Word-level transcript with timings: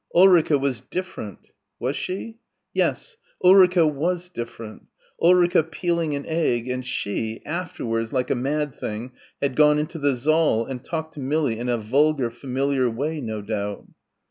Ulrica 0.15 0.57
was 0.57 0.81
different. 0.81 1.49
Was 1.77 1.95
she? 1.95 2.39
Yes, 2.73 3.17
Ulrica 3.43 3.85
was 3.85 4.29
different... 4.29 4.87
Ulrica 5.21 5.61
peeling 5.61 6.15
an 6.15 6.25
egg 6.25 6.67
and 6.67 6.83
she, 6.83 7.43
afterwards 7.45 8.11
like 8.11 8.31
a 8.31 8.33
mad 8.33 8.73
thing 8.73 9.11
had 9.43 9.55
gone 9.55 9.77
into 9.77 9.99
the 9.99 10.15
saal 10.15 10.65
and 10.65 10.83
talked 10.83 11.13
to 11.13 11.19
Millie 11.19 11.59
in 11.59 11.69
a 11.69 11.77
vulgar, 11.77 12.31
familiar 12.31 12.89
way, 12.89 13.21
no 13.21 13.43
doubt. 13.43 13.85